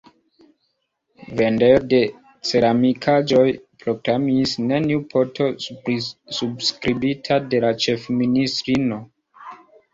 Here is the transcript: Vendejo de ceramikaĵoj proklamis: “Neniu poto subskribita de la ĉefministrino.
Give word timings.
Vendejo 1.41 1.83
de 1.91 1.99
ceramikaĵoj 2.51 3.43
proklamis: 3.85 4.55
“Neniu 4.73 5.05
poto 5.13 5.51
subskribita 6.41 7.41
de 7.53 7.65
la 7.69 7.75
ĉefministrino. 7.87 9.03